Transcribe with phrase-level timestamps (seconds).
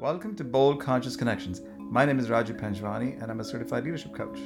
[0.00, 1.60] Welcome to Bold Conscious Connections.
[1.76, 4.38] My name is Raju Panjwani and I'm a certified leadership coach.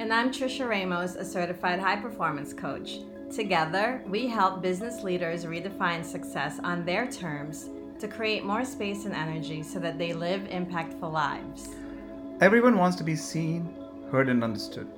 [0.00, 3.00] And I'm Trisha Ramos, a certified high performance coach.
[3.30, 9.12] Together, we help business leaders redefine success on their terms to create more space and
[9.12, 11.68] energy so that they live impactful lives.
[12.40, 13.76] Everyone wants to be seen,
[14.10, 14.88] heard, and understood.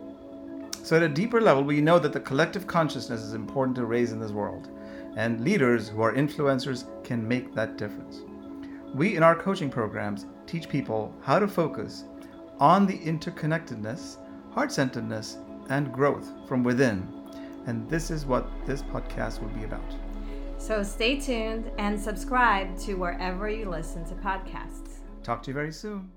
[0.85, 4.13] So, at a deeper level, we know that the collective consciousness is important to raise
[4.13, 4.69] in this world,
[5.17, 8.21] and leaders who are influencers can make that difference.
[8.95, 12.05] We, in our coaching programs, teach people how to focus
[12.59, 14.17] on the interconnectedness,
[14.53, 17.07] heart centeredness, and growth from within.
[17.67, 19.95] And this is what this podcast will be about.
[20.59, 25.01] So stay tuned and subscribe to wherever you listen to podcasts.
[25.23, 26.11] Talk to you very soon.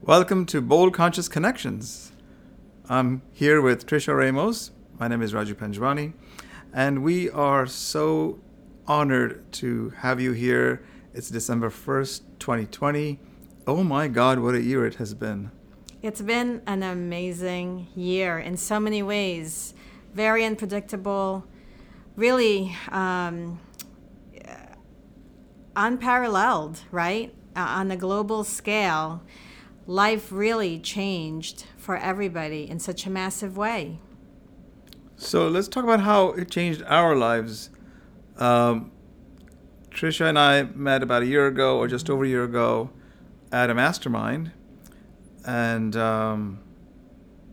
[0.00, 2.10] Welcome to Bold Conscious Connections.
[2.88, 4.72] I'm here with Trisha Ramos.
[4.98, 6.14] My name is Raju Panjwani,
[6.72, 8.40] and we are so
[8.86, 10.82] honored to have you here.
[11.14, 13.20] It's December 1st, 2020.
[13.66, 15.50] Oh my God, what a year it has been!
[16.02, 19.72] It's been an amazing year in so many ways.
[20.14, 21.46] Very unpredictable,
[22.16, 23.60] really um,
[25.76, 27.32] unparalleled, right?
[27.54, 29.22] Uh, on a global scale,
[29.86, 34.00] life really changed for everybody in such a massive way.
[35.16, 37.70] So let's talk about how it changed our lives.
[38.38, 38.92] Um,
[39.90, 42.90] Trisha and I met about a year ago, or just over a year ago,
[43.50, 44.52] at a mastermind,
[45.44, 46.60] and um,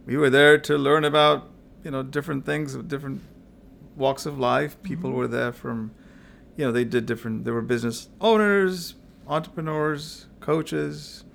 [0.06, 1.50] we were there to learn about
[1.84, 3.22] you know different things, different
[3.96, 4.82] walks of life.
[4.82, 5.20] People mm-hmm.
[5.20, 5.92] were there from,
[6.56, 7.44] you know, they did different.
[7.44, 8.96] There were business owners,
[9.28, 11.26] entrepreneurs, coaches,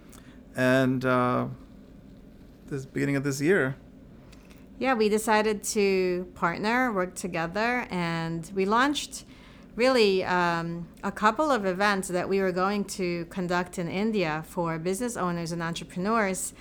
[0.56, 1.47] and uh,
[2.67, 3.77] this beginning of this year.
[4.78, 9.25] Yeah, we decided to partner, work together, and we launched
[9.77, 14.78] really um, a couple of events that we were going to conduct in India for
[14.78, 16.55] business owners and entrepreneurs.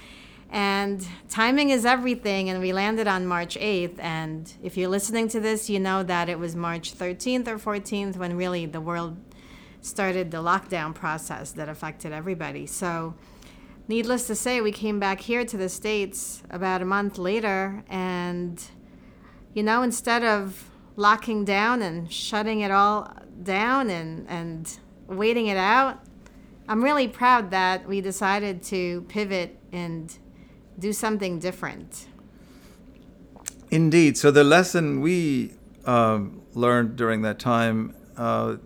[0.49, 3.99] And timing is everything, and we landed on March 8th.
[3.99, 8.17] And if you're listening to this, you know that it was March 13th or 14th
[8.17, 9.17] when really the world
[9.81, 12.65] started the lockdown process that affected everybody.
[12.65, 13.15] So,
[13.87, 18.63] needless to say, we came back here to the States about a month later, and
[19.53, 23.11] you know, instead of locking down and shutting it all
[23.41, 24.77] down and, and
[25.07, 26.03] waiting it out.
[26.67, 30.17] I'm really proud that we decided to pivot and
[30.79, 32.07] do something different.
[33.69, 34.17] Indeed.
[34.17, 35.53] So, the lesson we
[35.85, 38.57] um, learned during that time, uh,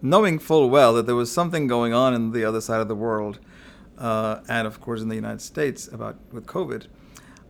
[0.00, 2.94] knowing full well that there was something going on in the other side of the
[2.94, 3.38] world,
[3.98, 6.86] uh, and of course in the United States about with COVID,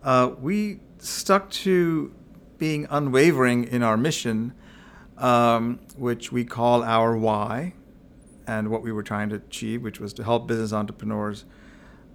[0.02, 2.14] uh, we stuck to
[2.62, 4.54] being unwavering in our mission,
[5.18, 7.74] um, which we call our why,
[8.46, 11.44] and what we were trying to achieve, which was to help business entrepreneurs,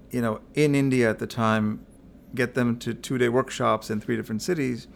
[0.09, 1.85] you know, in India at the time,
[2.33, 4.87] get them to two-day workshops in three different cities.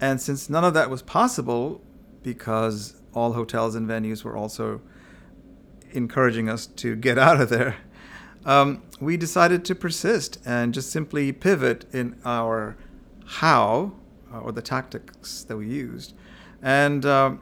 [0.00, 1.80] And since none of that was possible,
[2.24, 4.80] because all hotels and venues were also
[5.92, 7.76] encouraging us to get out of there,
[8.44, 12.76] um, we decided to persist and just simply pivot in our
[13.24, 13.92] how
[14.32, 16.14] uh, or the tactics that we used.
[16.62, 17.34] And uh,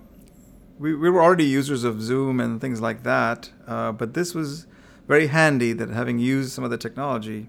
[0.78, 4.66] we, we were already users of Zoom and things like that, uh, but this was
[5.06, 7.48] very handy that having used some of the technology,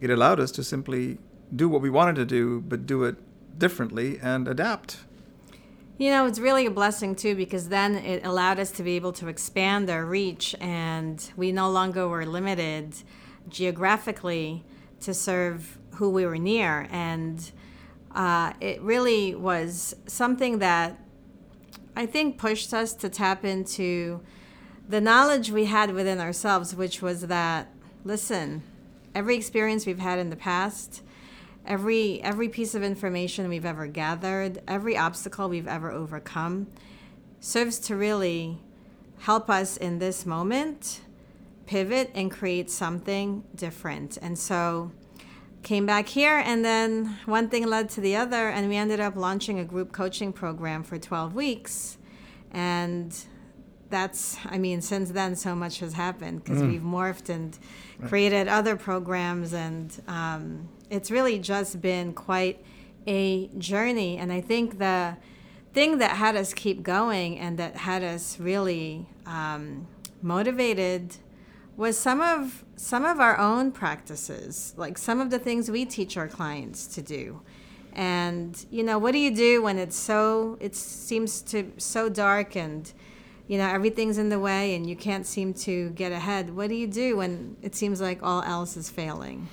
[0.00, 1.18] it allowed us to simply
[1.54, 3.16] do what we wanted to do, but do it
[3.58, 4.98] differently and adapt.
[5.98, 9.12] You know, it's really a blessing too because then it allowed us to be able
[9.14, 12.94] to expand our reach and we no longer were limited
[13.48, 14.64] geographically
[15.00, 16.86] to serve who we were near.
[16.90, 17.50] And
[18.14, 20.98] uh, it really was something that
[21.96, 24.20] I think pushed us to tap into
[24.88, 27.68] the knowledge we had within ourselves, which was that,
[28.04, 28.62] listen,
[29.14, 31.02] every experience we've had in the past,
[31.66, 36.66] every every piece of information we've ever gathered, every obstacle we've ever overcome,
[37.38, 38.58] serves to really
[39.18, 41.00] help us in this moment
[41.66, 44.18] pivot and create something different.
[44.20, 44.90] And so
[45.62, 49.16] came back here and then one thing led to the other and we ended up
[49.16, 51.98] launching a group coaching program for 12 weeks.
[52.52, 53.16] And
[53.90, 56.68] that's i mean since then so much has happened because mm.
[56.68, 57.58] we've morphed and
[58.06, 62.64] created other programs and um, it's really just been quite
[63.06, 64.16] a journey.
[64.16, 65.16] And i think the
[65.72, 69.86] thing that had us keep going and that had us really um,
[70.22, 71.16] motivated
[71.80, 76.18] was some of some of our own practices, like some of the things we teach
[76.18, 77.40] our clients to do.
[77.94, 82.54] And you know, what do you do when it's so it seems to so dark
[82.54, 82.92] and
[83.48, 86.54] you know, everything's in the way and you can't seem to get ahead.
[86.54, 89.48] What do you do when it seems like all else is failing?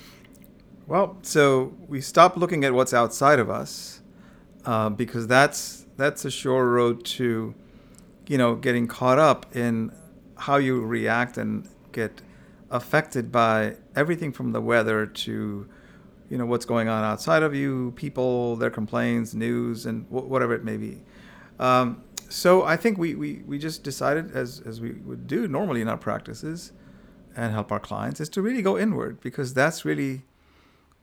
[0.85, 4.01] Well, so we stop looking at what's outside of us
[4.65, 7.55] uh, because that's that's a sure road to,
[8.27, 9.91] you know, getting caught up in
[10.35, 11.67] how you react and
[11.97, 12.21] get
[12.69, 15.67] affected by everything from the weather to,
[16.29, 20.53] you know, what's going on outside of you, people, their complaints, news, and w- whatever
[20.53, 21.01] it may be.
[21.59, 25.81] Um, so I think we, we, we just decided, as, as we would do normally
[25.81, 26.71] in our practices
[27.35, 30.23] and help our clients, is to really go inward because that's really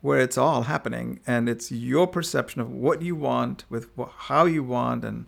[0.02, 1.20] where it's all happening.
[1.26, 5.26] And it's your perception of what you want, with wh- how you want, and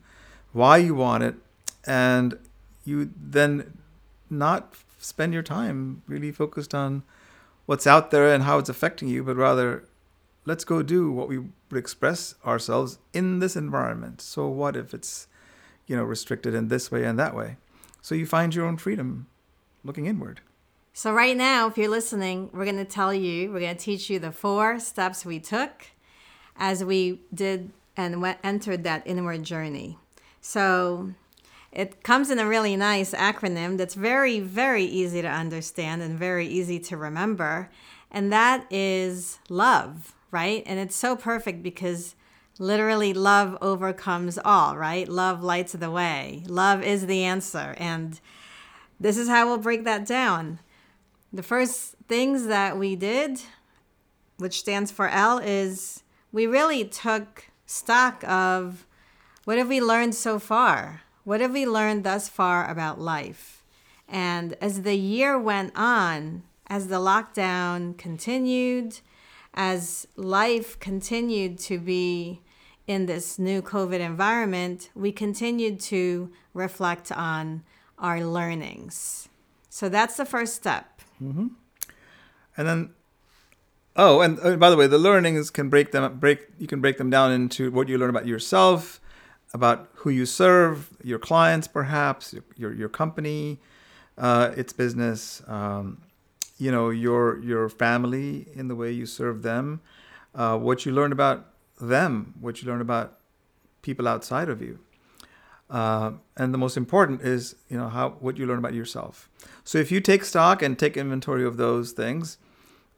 [0.52, 1.34] why you want it.
[1.86, 2.38] And
[2.84, 3.78] you then
[4.28, 7.02] not spend your time really focused on
[7.66, 9.84] what's out there and how it's affecting you, but rather
[10.44, 14.20] let's go do what we would express ourselves in this environment.
[14.20, 15.26] So what if it's
[15.86, 17.56] you know, restricted in this way and that way.
[18.02, 19.26] So you find your own freedom
[19.84, 20.40] looking inward.
[20.92, 24.08] So, right now, if you're listening, we're going to tell you, we're going to teach
[24.08, 25.88] you the four steps we took
[26.56, 29.98] as we did and went, entered that inward journey.
[30.40, 31.12] So,
[31.76, 36.46] it comes in a really nice acronym that's very, very easy to understand and very
[36.46, 37.68] easy to remember.
[38.10, 40.62] And that is love, right?
[40.64, 42.14] And it's so perfect because
[42.58, 45.06] literally love overcomes all, right?
[45.06, 46.44] Love lights the way.
[46.46, 47.74] Love is the answer.
[47.76, 48.18] And
[48.98, 50.60] this is how we'll break that down.
[51.30, 53.42] The first things that we did,
[54.38, 56.02] which stands for L, is
[56.32, 58.86] we really took stock of
[59.44, 61.02] what have we learned so far?
[61.26, 63.64] What have we learned thus far about life?
[64.08, 69.00] And as the year went on, as the lockdown continued,
[69.52, 72.42] as life continued to be
[72.86, 77.64] in this new COVID environment, we continued to reflect on
[77.98, 79.28] our learnings.
[79.68, 81.02] So that's the first step.
[81.20, 81.48] Mm-hmm.
[82.56, 82.90] And then,
[83.96, 86.46] oh, and uh, by the way, the learnings can break them break.
[86.60, 89.00] You can break them down into what you learn about yourself,
[89.56, 93.58] about who you serve, your clients, perhaps your your, company,
[94.16, 95.42] uh, its business.
[95.48, 96.02] Um,
[96.58, 99.80] you know your your family in the way you serve them,
[100.34, 101.46] uh, what you learn about
[101.80, 103.18] them, what you learn about
[103.82, 104.78] people outside of you.
[105.68, 109.28] Uh, and the most important is, you know, how what you learn about yourself.
[109.64, 112.38] So if you take stock and take inventory of those things,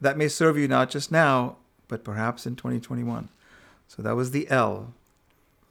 [0.00, 1.56] that may serve you not just now,
[1.88, 3.30] but perhaps in 2021.
[3.88, 4.92] So that was the L,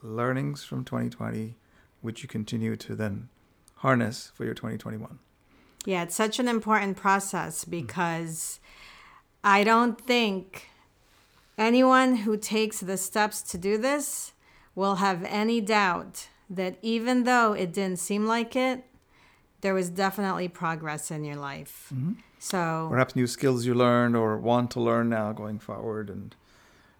[0.01, 1.55] learnings from 2020,
[2.01, 3.29] which you continue to then
[3.75, 5.19] harness for your 2021.
[5.85, 8.59] Yeah, it's such an important process because
[9.43, 10.69] I don't think
[11.57, 14.33] Anyone who takes the steps to do this
[14.75, 18.83] will have any doubt that even though it didn't seem like it,
[19.61, 21.91] there was definitely progress in your life.
[21.93, 22.13] Mm-hmm.
[22.37, 26.35] So perhaps new skills you learned or want to learn now going forward, and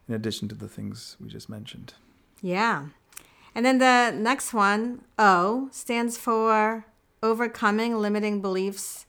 [0.07, 1.93] in addition to the things we just mentioned.
[2.41, 2.87] Yeah.
[3.55, 6.85] And then the next one, O, stands for
[7.23, 9.05] overcoming limiting beliefs,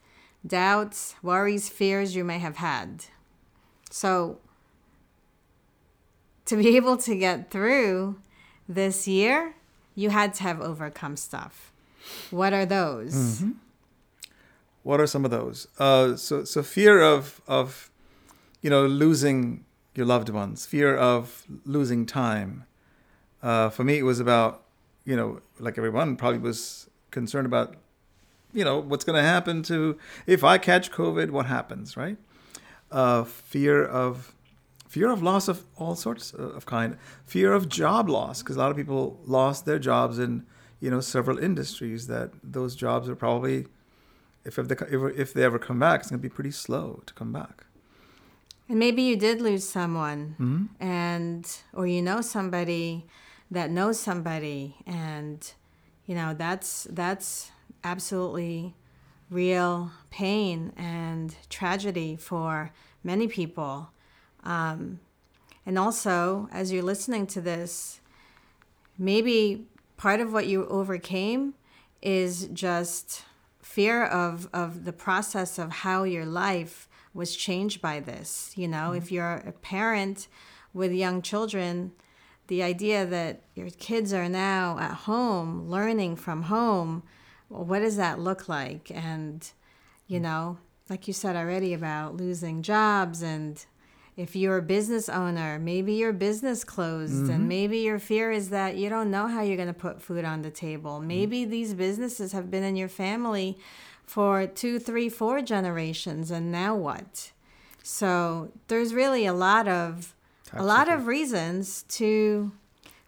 [0.46, 3.04] doubts, worries, fears you may have had.
[3.90, 4.38] So
[6.46, 8.20] to be able to get through
[8.68, 9.54] this year,
[9.94, 11.72] you had to have overcome stuff.
[12.30, 13.14] What are those?
[13.14, 13.50] Mm-hmm.
[14.82, 15.66] What are some of those?
[15.78, 17.90] Uh, so, so fear of of
[18.62, 22.64] you know losing your loved ones, fear of losing time.
[23.42, 24.64] Uh, for me, it was about
[25.08, 27.76] you know, like everyone probably was concerned about
[28.52, 32.18] you know what's going to happen to if I catch COVID, what happens, right?
[32.90, 34.34] Uh, fear of
[34.86, 38.70] fear of loss of all sorts of kind, fear of job loss, because a lot
[38.70, 40.44] of people lost their jobs in
[40.80, 42.06] you know several industries.
[42.06, 43.66] That those jobs are probably,
[44.44, 44.76] if if they,
[45.16, 47.64] if they ever come back, it's going to be pretty slow to come back.
[48.68, 50.84] And maybe you did lose someone, mm-hmm.
[50.84, 53.06] and or you know somebody
[53.50, 55.52] that knows somebody, and
[56.06, 57.50] you know that's that's
[57.84, 58.74] absolutely
[59.30, 62.72] real pain and tragedy for
[63.04, 63.90] many people.
[64.44, 65.00] Um,
[65.66, 68.00] and also, as you're listening to this,
[68.96, 71.54] maybe part of what you overcame
[72.00, 73.24] is just
[73.60, 78.52] fear of, of the process of how your life was changed by this.
[78.56, 78.96] You know, mm-hmm.
[78.96, 80.28] if you're a parent
[80.72, 81.92] with young children,
[82.48, 87.02] the idea that your kids are now at home learning from home,
[87.48, 88.90] well, what does that look like?
[88.92, 89.48] And,
[90.06, 90.58] you know,
[90.90, 93.64] like you said already about losing jobs and
[94.18, 97.30] if you're a business owner, maybe your business closed, mm-hmm.
[97.30, 100.24] and maybe your fear is that you don't know how you're going to put food
[100.24, 100.98] on the table.
[100.98, 101.06] Mm-hmm.
[101.06, 101.52] Maybe mm-hmm.
[101.52, 103.56] these businesses have been in your family
[104.04, 107.30] for two, three, four generations, and now what?
[107.84, 110.16] So there's really a lot of
[110.48, 110.64] Absolutely.
[110.64, 112.52] a lot of reasons to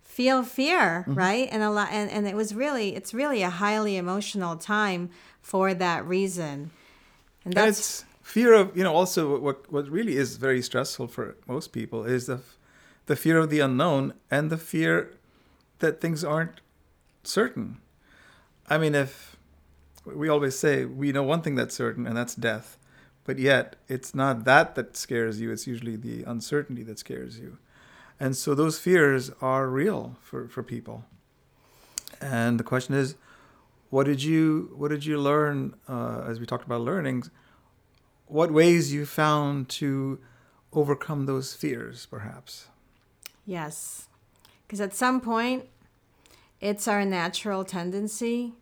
[0.02, 1.14] feel fear, mm-hmm.
[1.14, 1.48] right?
[1.50, 5.72] And a lot, and, and it was really, it's really a highly emotional time for
[5.74, 6.70] that reason.
[7.44, 11.72] And that's fear of you know also what what really is very stressful for most
[11.72, 12.40] people is the
[13.06, 15.12] the fear of the unknown and the fear
[15.80, 16.60] that things aren't
[17.24, 17.78] certain.
[18.68, 19.36] I mean, if
[20.04, 22.78] we always say we know one thing that's certain and that's death,
[23.30, 25.52] but yet it's not that that scares you.
[25.52, 27.58] It's usually the uncertainty that scares you,
[28.18, 31.04] and so those fears are real for for people.
[32.20, 33.14] And the question is,
[33.88, 37.30] what did you what did you learn uh, as we talked about learnings?
[38.30, 40.18] what ways you found to
[40.72, 42.68] overcome those fears, perhaps.
[43.44, 44.08] Yes.
[44.66, 45.66] Because at some point,
[46.60, 48.54] it's our natural tendency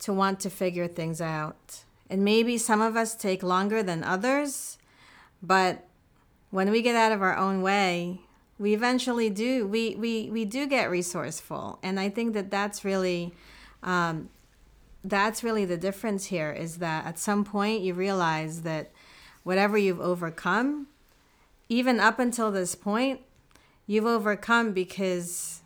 [0.00, 1.84] to want to figure things out.
[2.12, 4.76] And maybe some of us take longer than others,
[5.42, 5.86] but
[6.50, 8.20] when we get out of our own way,
[8.58, 9.66] we eventually do.
[9.66, 11.78] We, we, we do get resourceful.
[11.82, 13.32] And I think that that's really.
[13.82, 14.28] Um,
[15.04, 18.92] that's really the difference here is that at some point you realize that
[19.42, 20.86] whatever you've overcome,
[21.68, 23.20] even up until this point,
[23.86, 25.62] you've overcome because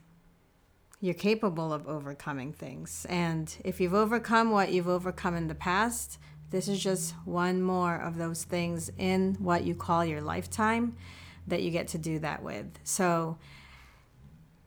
[1.01, 3.07] you're capable of overcoming things.
[3.11, 6.19] And if you've overcome what you've overcome in the past,
[6.51, 10.97] this is just one more of those things in what you call your lifetime
[11.47, 12.67] that you get to do that with.
[12.85, 13.39] So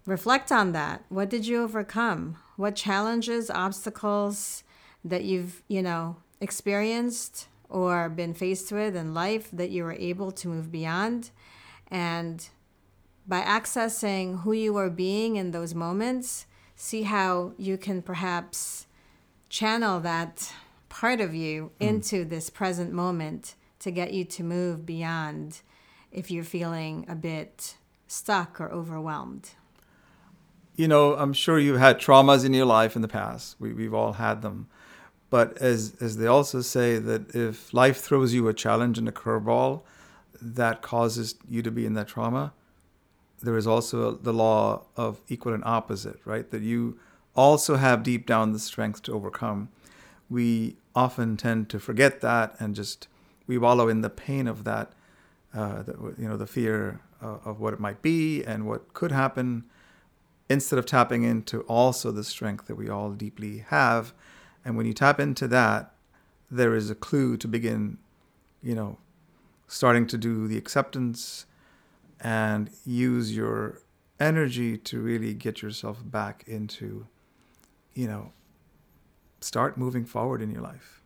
[0.05, 1.03] reflect on that.
[1.09, 2.37] What did you overcome?
[2.57, 4.63] What challenges, obstacles
[5.03, 10.31] that you've, you know, experienced or been faced with in life that you were able
[10.31, 11.31] to move beyond.
[11.89, 12.47] And
[13.27, 18.87] by accessing who you are being in those moments, see how you can perhaps
[19.49, 20.51] channel that
[20.89, 21.87] part of you mm.
[21.87, 25.61] into this present moment to get you to move beyond
[26.11, 27.77] if you're feeling a bit
[28.07, 29.51] stuck or overwhelmed.
[30.75, 33.55] You know, I'm sure you've had traumas in your life in the past.
[33.59, 34.67] We, we've all had them.
[35.29, 39.11] But as as they also say that if life throws you a challenge and a
[39.11, 39.81] curveball
[40.41, 42.53] that causes you to be in that trauma,
[43.41, 46.49] there is also the law of equal and opposite, right?
[46.49, 46.97] That you
[47.35, 49.69] also have deep down the strength to overcome.
[50.29, 53.07] We often tend to forget that and just
[53.47, 54.93] we wallow in the pain of that,
[55.53, 59.11] uh, the, you know, the fear of, of what it might be and what could
[59.11, 59.65] happen,
[60.49, 64.13] instead of tapping into also the strength that we all deeply have.
[64.65, 65.93] And when you tap into that,
[66.51, 67.99] there is a clue to begin,
[68.61, 68.97] you know,
[69.67, 71.45] starting to do the acceptance
[72.19, 73.81] and use your
[74.19, 77.07] energy to really get yourself back into,
[77.93, 78.33] you know,
[79.41, 81.01] start moving forward in your life.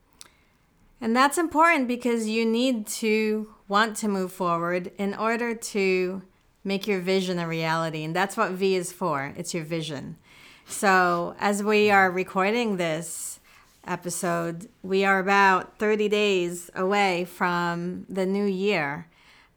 [1.02, 6.22] And that's important because you need to want to move forward in order to
[6.64, 8.04] make your vision a reality.
[8.04, 10.18] And that's what V is for it's your vision.
[10.66, 13.42] So, as we are recording this,
[13.86, 19.08] episode, we are about 30 days away from the new year,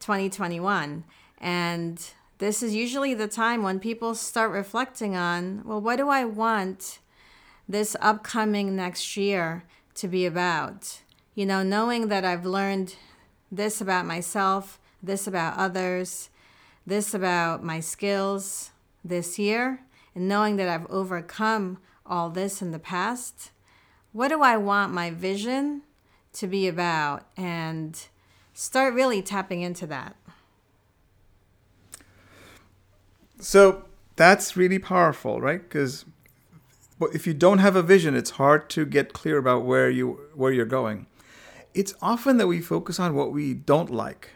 [0.00, 1.04] 2021.
[1.38, 6.24] And this is usually the time when people start reflecting on well, what do I
[6.24, 6.98] want
[7.68, 11.00] this upcoming next year to be about?
[11.34, 12.96] You know, knowing that I've learned
[13.50, 16.30] this about myself, this about others,
[16.86, 18.70] this about my skills
[19.04, 19.80] this year,
[20.14, 23.50] and knowing that I've overcome all this in the past
[24.16, 25.82] what do I want my vision
[26.32, 27.26] to be about?
[27.36, 28.00] And
[28.54, 30.16] start really tapping into that.
[33.38, 33.84] So
[34.16, 35.62] that's really powerful, right?
[35.62, 36.06] Because
[37.00, 40.52] if you don't have a vision, it's hard to get clear about where you where
[40.52, 41.06] you're going.
[41.74, 44.30] It's often that we focus on what we don't like,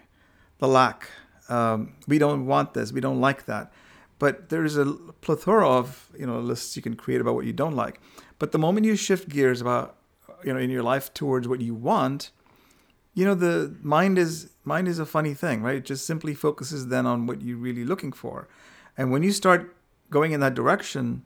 [0.58, 1.08] the lack.
[1.48, 2.92] Um, we don't want this.
[2.92, 3.72] We don't like that.
[4.18, 4.84] But there's a
[5.22, 8.00] plethora of you know lists you can create about what you don't like.
[8.38, 9.96] But the moment you shift gears about
[10.44, 12.30] you know in your life towards what you want,
[13.14, 15.76] you know the mind is mind is a funny thing, right?
[15.76, 18.48] It just simply focuses then on what you're really looking for.
[18.98, 19.74] And when you start
[20.10, 21.24] going in that direction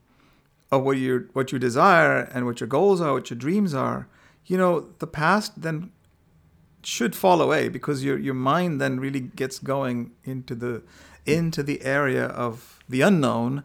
[0.71, 4.09] of what you what you desire and what your goals are, what your dreams are,
[4.47, 5.90] you know, the past then
[6.83, 10.83] should fall away because your your mind then really gets going into the
[11.25, 13.64] into the area of the unknown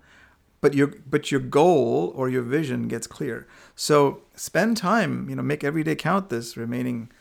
[0.62, 3.48] but your but your goal or your vision gets clear.
[3.76, 7.12] So spend time, you know, make every day count this remaining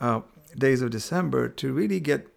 [0.00, 0.20] uh,
[0.56, 2.28] days of December to really get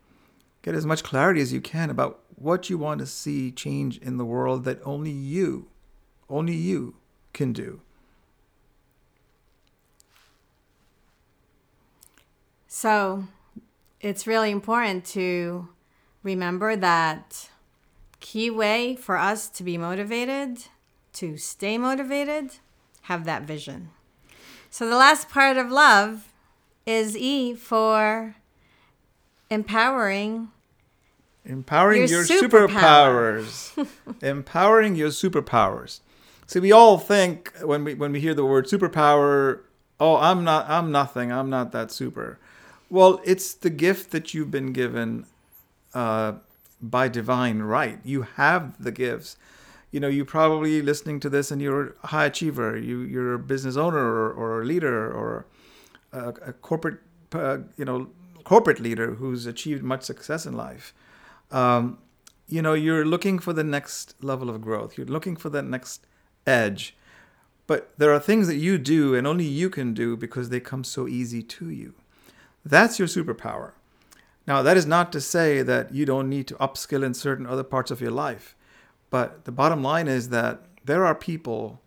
[0.62, 4.18] get as much clarity as you can about what you want to see change in
[4.18, 5.68] the world that only you,
[6.30, 6.96] only you
[7.34, 7.82] can do.
[12.68, 13.26] So
[14.02, 15.70] it's really important to
[16.24, 17.50] remember that
[18.20, 20.66] key way for us to be motivated,
[21.14, 22.52] to stay motivated,
[23.04, 23.90] have that vision.
[24.70, 26.32] So the last part of love
[26.86, 28.36] is E for
[29.50, 30.50] empowering
[31.46, 33.40] Empowering Your your, superpower.
[33.42, 33.88] superpowers.
[34.22, 36.02] Empowering your superpowers.
[36.48, 39.60] See, we all think when we when we hear the word superpower,
[40.00, 41.32] oh, I'm not I'm nothing.
[41.32, 42.40] I'm not that super.
[42.90, 45.26] Well, it's the gift that you've been given
[45.94, 46.34] uh,
[46.82, 48.00] by divine right.
[48.06, 49.36] You have the gifts.
[49.92, 52.78] You know, you're probably listening to this and you're a high achiever.
[52.78, 55.46] You you're a business owner or, or a leader or
[56.14, 57.00] a, a corporate
[57.34, 58.10] uh, you know
[58.44, 60.94] corporate leader who's achieved much success in life
[61.52, 61.98] um,
[62.48, 66.06] you know you're looking for the next level of growth you're looking for that next
[66.48, 66.96] edge.
[67.68, 70.84] But there are things that you do and only you can do because they come
[70.84, 71.94] so easy to you.
[72.66, 73.72] That's your superpower.
[74.48, 77.64] Now that is not to say that you don't need to upskill in certain other
[77.64, 78.56] parts of your life
[79.10, 81.82] but the bottom line is that there are people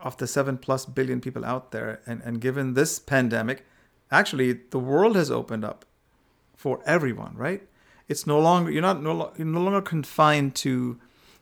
[0.00, 3.64] of the 7 plus billion people out there and, and given this pandemic
[4.10, 5.84] actually the world has opened up
[6.56, 7.62] for everyone right?
[8.08, 10.98] It's no longer you're not no, you're no longer confined to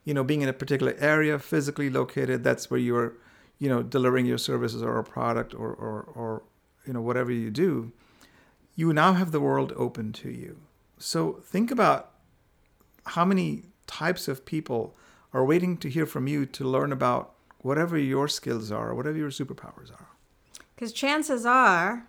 [0.06, 3.12] you know being in a particular area physically located that's where you're
[3.58, 6.42] you know delivering your services or a product or or, or
[6.86, 7.92] you know whatever you do
[8.76, 10.60] you now have the world open to you.
[10.98, 12.12] So think about
[13.06, 14.94] how many types of people
[15.32, 19.30] are waiting to hear from you to learn about whatever your skills are whatever your
[19.30, 20.08] superpowers are.
[20.74, 22.06] Because chances are,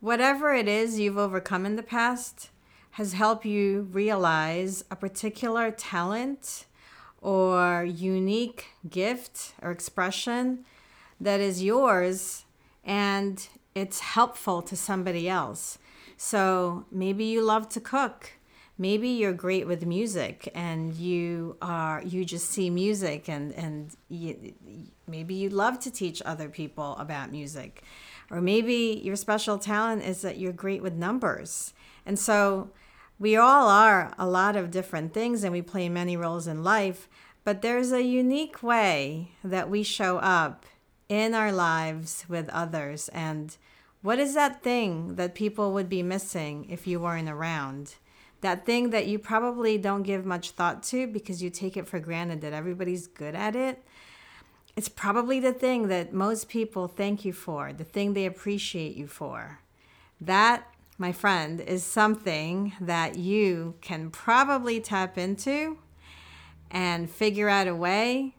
[0.00, 2.50] whatever it is you've overcome in the past
[2.92, 6.66] has helped you realize a particular talent
[7.22, 10.64] or unique gift or expression
[11.20, 12.44] that is yours
[12.84, 15.78] and it's helpful to somebody else.
[16.16, 18.32] So maybe you love to cook.
[18.76, 24.54] Maybe you're great with music and you are you just see music and and you,
[25.06, 27.84] maybe you love to teach other people about music.
[28.30, 31.74] Or maybe your special talent is that you're great with numbers.
[32.04, 32.70] And so
[33.22, 37.08] we all are a lot of different things and we play many roles in life,
[37.44, 40.66] but there's a unique way that we show up
[41.08, 43.08] in our lives with others.
[43.10, 43.56] And
[44.00, 47.94] what is that thing that people would be missing if you weren't around?
[48.40, 52.00] That thing that you probably don't give much thought to because you take it for
[52.00, 53.84] granted that everybody's good at it.
[54.74, 59.06] It's probably the thing that most people thank you for, the thing they appreciate you
[59.06, 59.60] for.
[60.20, 65.78] That my friend, is something that you can probably tap into
[66.70, 68.34] and figure out a way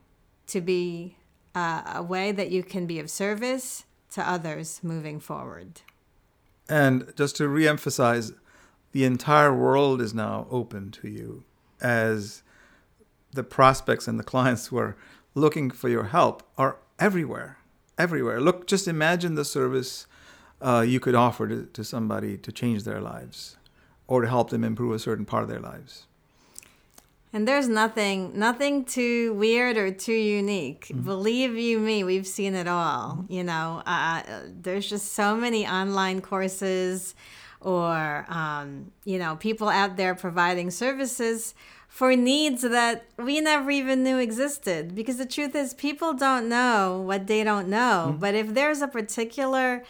[0.47, 1.17] to be
[1.55, 5.81] uh, a way that you can be of service to others moving forward.
[6.67, 8.33] And just to reemphasize,
[8.91, 11.43] the entire world is now open to you
[11.81, 12.43] as
[13.31, 14.95] the prospects and the clients who are
[15.35, 17.57] looking for your help are everywhere.
[17.97, 18.39] Everywhere.
[18.39, 20.07] Look, just imagine the service
[20.63, 23.58] uh, you could offer to, to somebody to change their lives
[24.08, 26.06] or to help them improve a certain part of their lives.
[27.36, 30.86] And there's nothing, nothing too weird or too unique.
[30.86, 31.04] Mm-hmm.
[31.04, 33.17] Believe you me, we've seen it all.
[33.17, 33.34] Mm-hmm.
[33.34, 34.21] You know, uh,
[34.62, 37.15] there's just so many online courses,
[37.60, 41.56] or um, you know, people out there providing services
[41.88, 44.93] for needs that we never even knew existed.
[44.93, 48.10] Because the truth is, people don't know what they don't know.
[48.10, 48.19] Mm-hmm.
[48.19, 49.84] But if there's a particular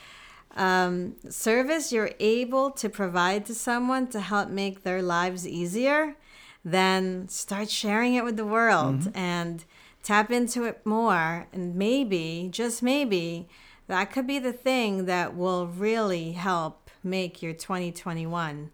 [0.55, 6.15] um, service you're able to provide to someone to help make their lives easier,
[6.63, 9.17] then start sharing it with the world mm-hmm.
[9.17, 9.65] and
[10.03, 11.47] tap into it more.
[11.51, 13.47] And maybe, just maybe,
[13.87, 18.69] that could be the thing that will really help make your 2021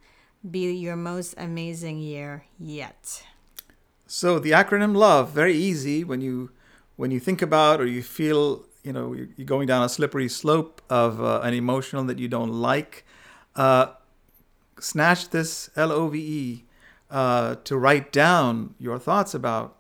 [0.50, 3.24] be your most amazing year yet.
[4.06, 6.52] So the acronym LOVE, very easy when you
[6.96, 10.79] when you think about or you feel you know you're going down a slippery slope
[10.90, 13.06] of uh, an emotional that you don't like
[13.56, 13.88] uh,
[14.80, 16.66] snatch this l-o-v-e
[17.12, 19.78] uh, to write down your thoughts about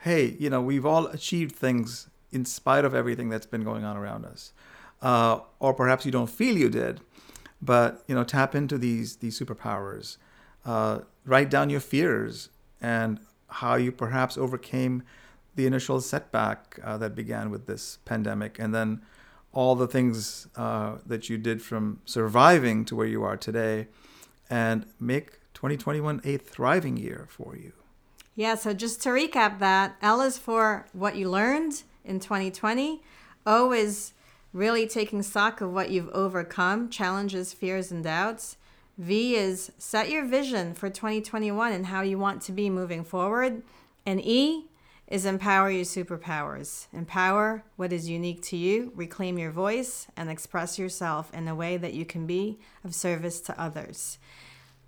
[0.00, 3.96] hey you know we've all achieved things in spite of everything that's been going on
[3.96, 4.52] around us.
[5.00, 7.00] Uh, or perhaps you don't feel you did
[7.60, 10.16] but you know tap into these these superpowers.
[10.64, 12.48] Uh, write down your fears
[12.80, 15.02] and how you perhaps overcame
[15.54, 19.00] the initial setback uh, that began with this pandemic, and then
[19.56, 23.88] all the things uh, that you did from surviving to where you are today,
[24.50, 27.72] and make 2021 a thriving year for you.
[28.34, 33.02] Yeah, so just to recap that, L is for what you learned in 2020.
[33.46, 34.12] O is
[34.52, 38.58] really taking stock of what you've overcome, challenges, fears, and doubts.
[38.98, 43.62] V is set your vision for 2021 and how you want to be moving forward.
[44.04, 44.66] And E
[45.08, 46.86] is empower your superpowers.
[46.92, 51.76] Empower what is unique to you, reclaim your voice, and express yourself in a way
[51.76, 54.18] that you can be of service to others.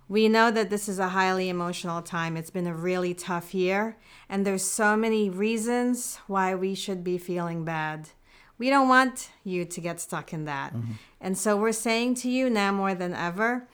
[0.09, 2.35] We know that this is a highly emotional time.
[2.35, 3.95] It's been a really tough year,
[4.27, 8.09] and there's so many reasons why we should be feeling bad.
[8.57, 10.73] We don't want you to get stuck in that.
[10.73, 10.93] Mm-hmm.
[11.21, 13.67] And so we're saying to you now more than ever,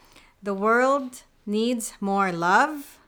[0.44, 3.00] the world needs more love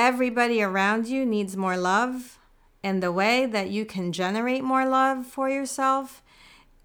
[0.00, 2.38] everybody around you needs more love.
[2.82, 6.22] And the way that you can generate more love for yourself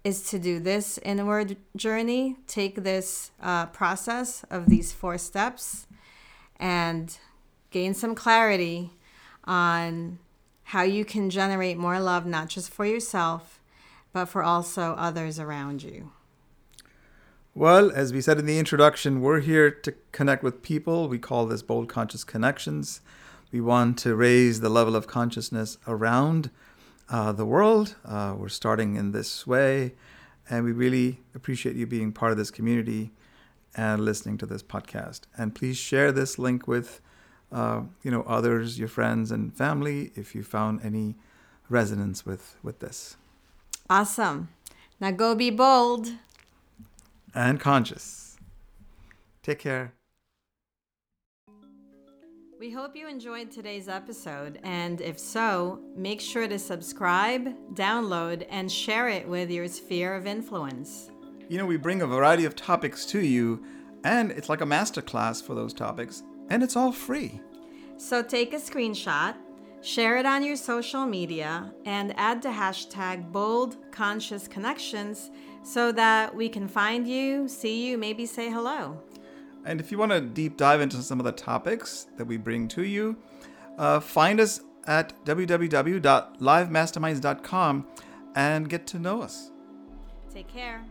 [0.04, 2.36] is to do this inward journey.
[2.46, 5.86] Take this uh, process of these four steps
[6.60, 7.18] and
[7.70, 8.90] gain some clarity
[9.44, 10.18] on
[10.64, 13.60] how you can generate more love, not just for yourself,
[14.12, 16.12] but for also others around you.
[17.56, 21.08] Well, as we said in the introduction, we're here to connect with people.
[21.08, 23.00] We call this Bold Conscious Connections.
[23.50, 26.50] We want to raise the level of consciousness around
[27.08, 27.96] uh, the world.
[28.04, 29.94] Uh, we're starting in this way,
[30.50, 33.10] and we really appreciate you being part of this community
[33.74, 35.22] and listening to this podcast.
[35.38, 37.00] And please share this link with,
[37.50, 41.16] uh, you know, others, your friends and family, if you found any
[41.70, 43.16] resonance with with this.
[43.88, 44.50] Awesome.
[45.00, 46.12] Now go be bold
[47.36, 48.36] and conscious.
[49.42, 49.92] Take care.
[52.58, 58.72] We hope you enjoyed today's episode, and if so, make sure to subscribe, download, and
[58.72, 61.10] share it with your sphere of influence.
[61.50, 63.62] You know, we bring a variety of topics to you,
[64.04, 67.42] and it's like a masterclass for those topics, and it's all free.
[67.98, 69.34] So take a screenshot,
[69.82, 75.30] share it on your social media, and add the hashtag Bold Conscious Connections
[75.66, 79.02] so that we can find you, see you, maybe say hello.
[79.64, 82.68] And if you want to deep dive into some of the topics that we bring
[82.68, 83.16] to you,
[83.76, 87.86] uh, find us at www.livemasterminds.com
[88.36, 89.50] and get to know us.
[90.32, 90.84] Take care.